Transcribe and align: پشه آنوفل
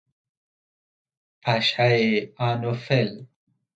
پشه 1.41 2.29
آنوفل 2.37 3.25